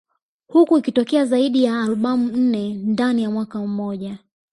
[0.47, 4.19] Huku ikitoa zaidi ya albamu nne ndani ya mwaka mmoja